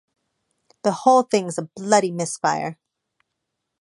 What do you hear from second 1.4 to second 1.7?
a